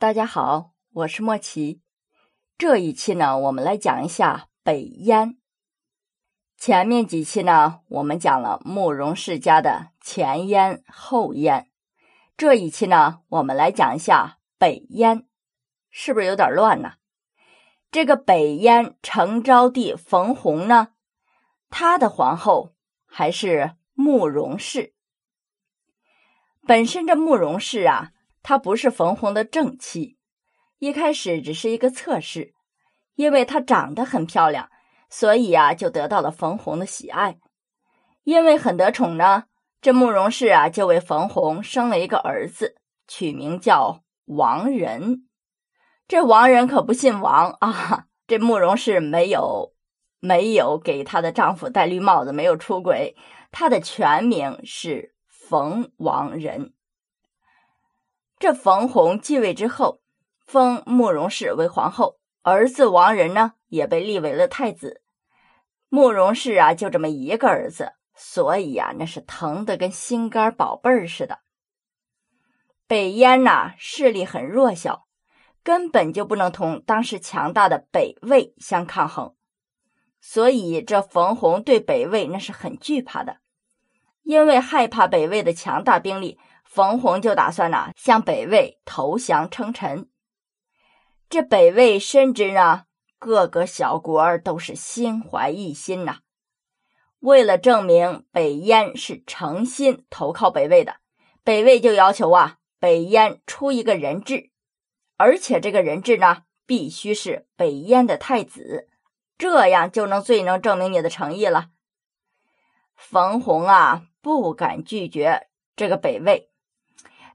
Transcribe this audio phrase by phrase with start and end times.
[0.00, 1.82] 大家好，我是莫奇。
[2.56, 5.38] 这一期呢，我们来讲一下北燕。
[6.56, 11.72] 前面几期呢，我们讲了慕容世家的前燕后燕。
[12.36, 15.26] 这一期呢，我们来讲一下北燕，
[15.90, 16.92] 是不是有点乱呢？
[17.90, 20.90] 这个北燕成昭帝冯弘呢，
[21.70, 22.72] 他的皇后
[23.04, 24.94] 还是慕容氏。
[26.64, 28.12] 本身这慕容氏啊。
[28.48, 30.16] 她不是冯弘的正妻，
[30.78, 32.54] 一开始只是一个侧室，
[33.14, 34.70] 因为她长得很漂亮，
[35.10, 37.36] 所以呀就得到了冯弘的喜爱。
[38.24, 39.44] 因为很得宠呢，
[39.82, 42.76] 这慕容氏啊就为冯弘生了一个儿子，
[43.06, 45.28] 取名叫王仁。
[46.06, 49.74] 这王仁可不姓王啊，这慕容氏没有
[50.20, 53.14] 没有给她的丈夫戴绿帽子，没有出轨，
[53.50, 56.72] 她的全名是冯王仁。
[58.38, 60.00] 这冯弘继位之后，
[60.46, 65.02] 封慕容氏为皇后，儿子王仁呢也被立为了太子。
[65.88, 71.40] 慕容氏啊，就这么一个儿子，所以呀，那是疼得跟心肝宝贝儿似的。
[72.86, 75.08] 北燕呐，势力很弱小，
[75.64, 79.34] 根本就不能同当时强大的北魏相抗衡，
[80.20, 83.38] 所以这冯弘对北魏那是很惧怕的，
[84.22, 86.38] 因为害怕北魏的强大兵力。
[86.70, 90.08] 冯弘就打算呢向北魏投降称臣。
[91.30, 92.84] 这北魏深知呢
[93.18, 96.18] 各个小国都是心怀异心呐，
[97.20, 100.96] 为了证明北燕是诚心投靠北魏的，
[101.42, 104.50] 北魏就要求啊北燕出一个人质，
[105.16, 108.88] 而且这个人质呢必须是北燕的太子，
[109.36, 111.70] 这样就能最能证明你的诚意了。
[112.94, 116.50] 冯弘啊不敢拒绝这个北魏。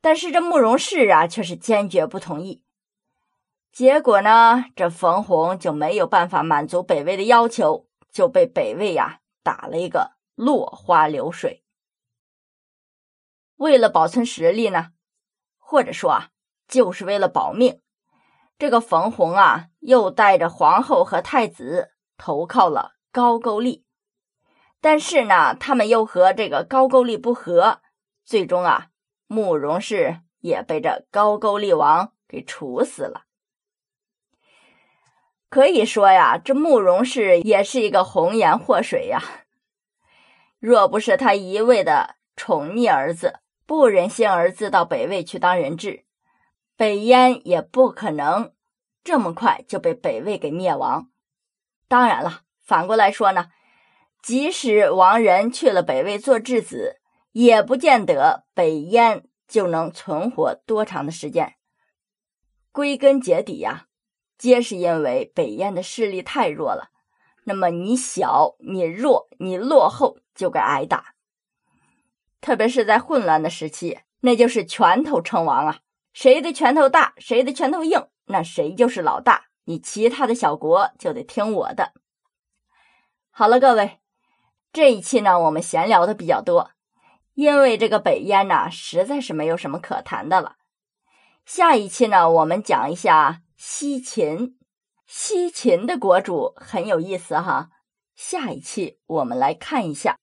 [0.00, 2.62] 但是这慕容氏啊，却是坚决不同意。
[3.72, 11.62] 结果呢，这冯弘就没有办法满足北魏的要求，就被北魏呀打了一个落花流水。
[13.56, 14.92] 为了保存实力呢，
[15.58, 16.30] 或者说啊，
[16.66, 17.80] 就是为了保命，
[18.58, 23.84] 这个冯弘啊，又带着皇后和太子投靠了高句丽。
[24.80, 27.82] 但是呢，他们又和这个高句丽不和，
[28.24, 28.89] 最终啊。
[29.32, 33.26] 慕容氏也被这高句丽王给处死了。
[35.48, 39.22] 可以说呀，这慕容氏也是一个红颜祸水呀。
[40.58, 46.04] 若不是他一味的宠溺儿子，不忍心儿子到北魏去当人质，
[46.76, 48.52] 北燕也不可能
[49.04, 51.08] 这么快就被北魏给灭亡。
[51.86, 53.50] 当然了，反过来说呢，
[54.20, 56.99] 即使王仁去了北魏做质子。
[57.32, 61.54] 也不见得北燕就能存活多长的时间。
[62.72, 63.86] 归根结底呀，
[64.38, 66.90] 皆是因为北燕的势力太弱了。
[67.44, 71.14] 那么你小、你弱、你落后，就该挨打。
[72.40, 75.80] 特别是在混乱的时期，那就是拳头称王啊！
[76.12, 79.46] 谁的拳头大，谁的拳头硬，那谁就是老大。
[79.64, 81.92] 你其他的小国就得听我的。
[83.30, 84.00] 好了，各位，
[84.72, 86.70] 这一期呢，我们闲聊的比较多。
[87.34, 90.56] 因为这个北燕呢，实在是没有什么可谈的了。
[91.44, 94.56] 下一期呢，我们讲一下西秦。
[95.06, 97.70] 西秦的国主很有意思哈。
[98.14, 100.18] 下一期我们来看一下。